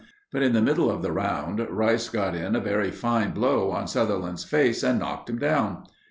But, 0.31 0.41
in 0.41 0.53
the 0.53 0.63
middle 0.63 0.89
of 0.89 1.03
the 1.03 1.11
round, 1.11 1.59
Rice 1.69 2.09
got 2.09 2.33
in 2.33 2.55
a 2.55 2.59
very 2.59 2.89
fine 2.89 3.33
blow 3.35 3.69
on 3.69 3.85
Sutherland's 3.87 4.43
face 4.43 4.81
and 4.81 4.97
knocked 4.97 5.29
him 5.29 5.37
down. 5.37 5.83